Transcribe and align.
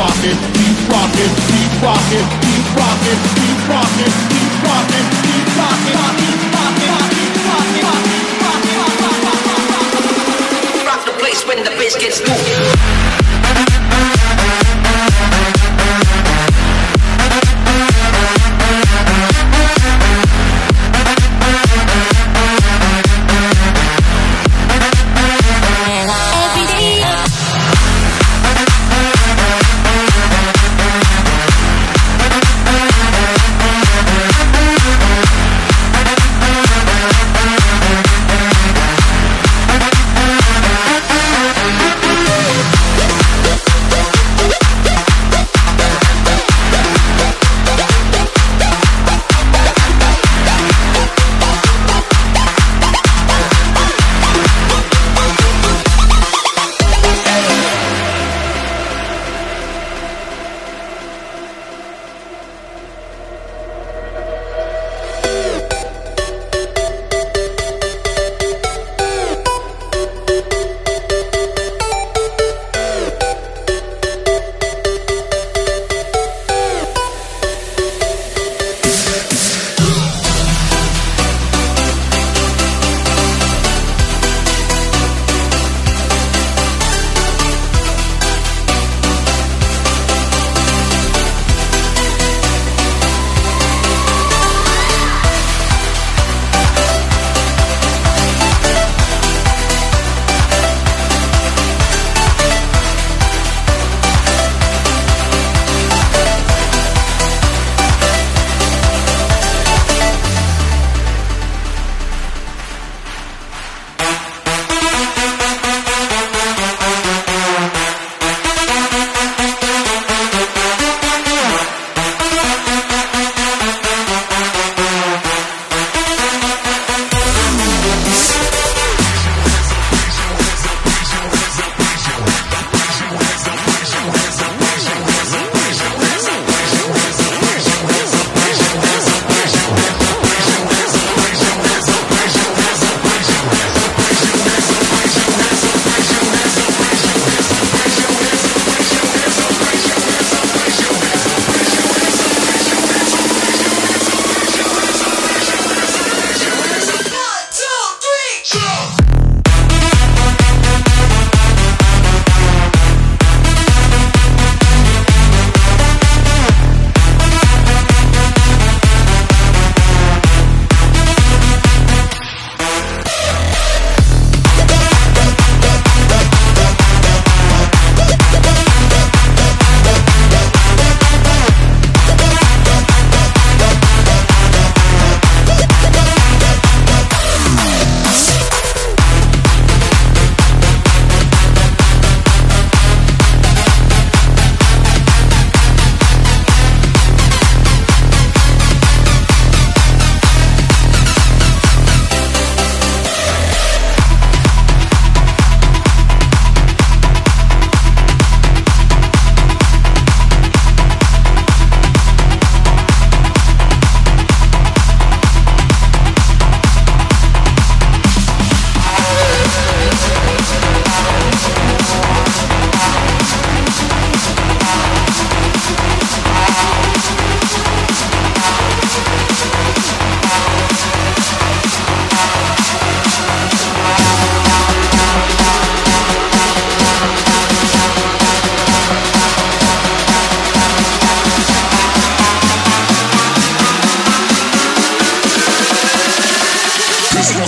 rocking, 0.00 0.38
keep 0.56 0.78
rocking, 0.88 1.32
keep 1.44 1.72
rocking, 1.84 2.24
keep 2.40 2.64
rocking, 2.72 3.20
keep 3.36 3.68
rocking, 3.68 4.12
keep 4.32 4.56
rocking, 4.64 5.04
keep 5.28 5.44
rocking, 5.60 6.00
keep 6.16 6.48
rocking, 6.56 7.04
keep 7.12 7.36
rocking, 7.44 7.90
Rock 10.86 11.04
the 11.04 11.12
place 11.20 11.46
when 11.46 11.62
the 11.64 11.70
bass 11.76 11.96
gets 11.96 12.20
moving. 12.26 12.99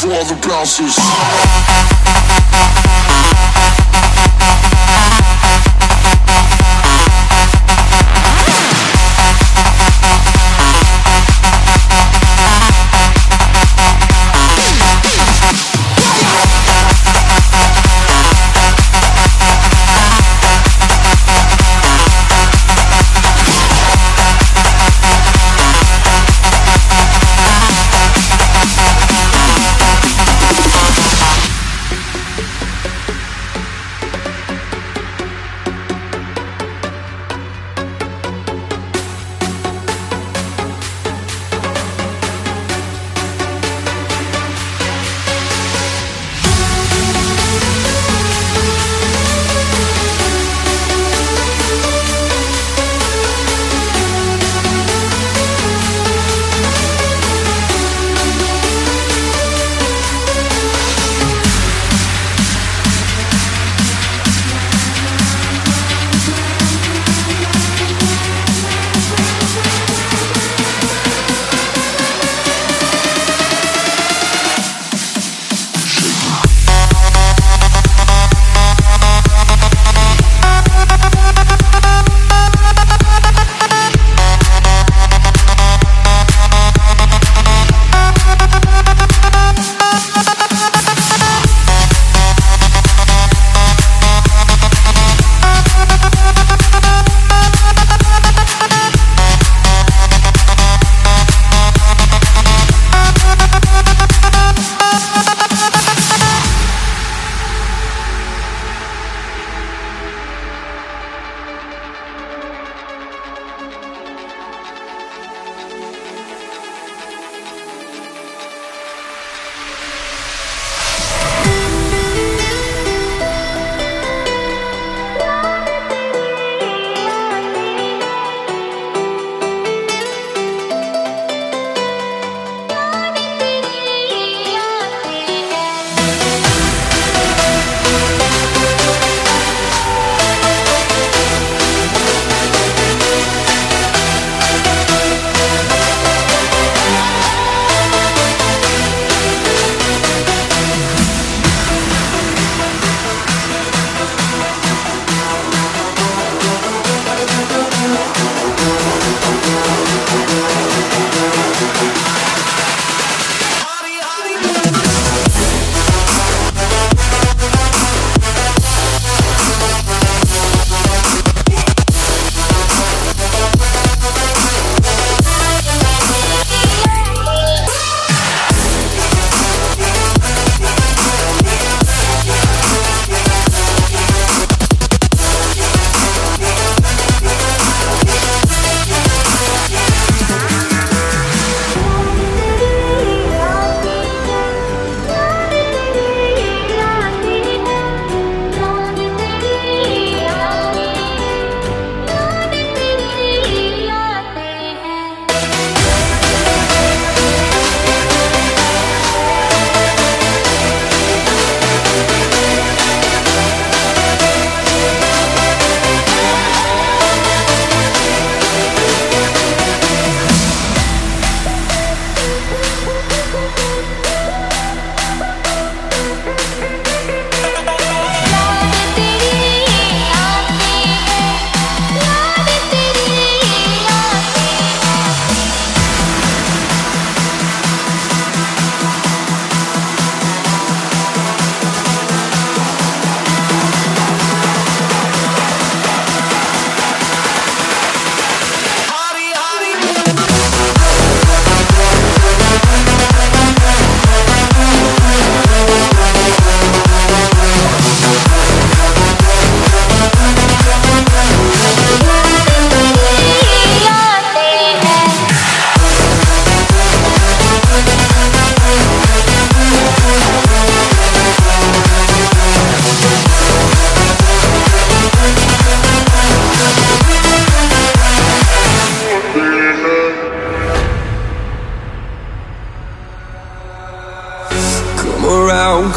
for 0.00 0.12
all 0.12 0.24
the 0.24 0.34
bouncers. 0.46 2.15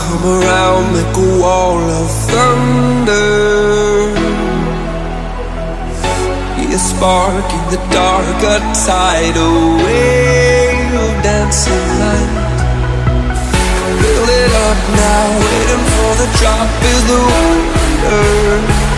Come 0.10 0.42
around, 0.42 0.94
make 0.94 1.16
a 1.16 1.30
wall 1.40 1.78
of 1.78 2.10
thunder. 2.30 3.30
Be 6.56 6.66
a 6.74 6.80
spark 6.80 7.48
in 7.58 7.66
the 7.74 7.82
dark, 7.94 8.40
a 8.54 8.58
tidal 8.88 9.78
wave 9.86 10.94
of 11.04 11.12
dancing 11.24 11.88
light. 12.02 12.34
Build 14.02 14.30
it 14.44 14.54
up 14.68 14.80
now, 15.06 15.26
waiting 15.46 15.86
for 15.94 16.12
the 16.22 16.28
drop 16.40 16.70
is 16.92 17.02
the 17.12 17.20
wonder. 17.30 18.89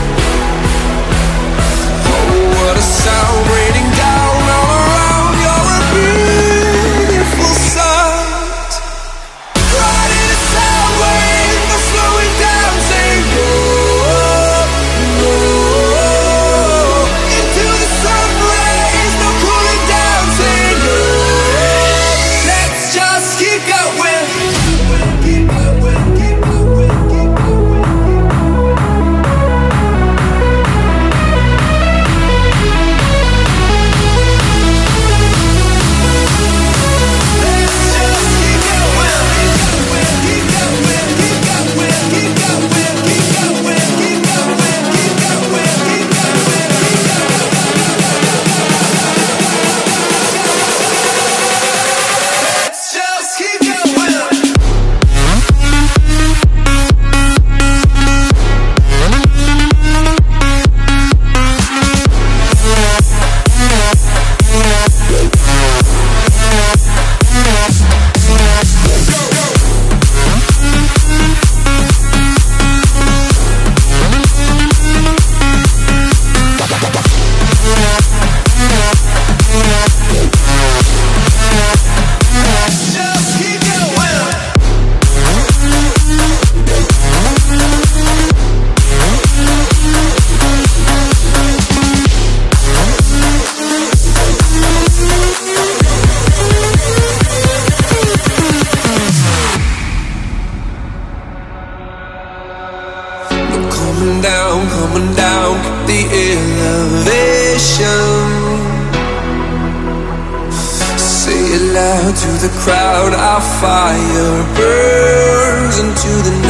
Crowd, 112.64 113.14
our 113.14 113.42
fire 113.42 114.44
burns 114.56 115.80
into 115.80 116.12
the 116.28 116.41